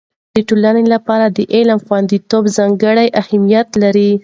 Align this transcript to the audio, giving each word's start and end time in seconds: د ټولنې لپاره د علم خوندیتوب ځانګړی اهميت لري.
د 0.35 0.37
ټولنې 0.49 0.83
لپاره 0.93 1.25
د 1.37 1.39
علم 1.55 1.79
خوندیتوب 1.85 2.43
ځانګړی 2.57 3.07
اهميت 3.21 3.67
لري. 3.83 4.11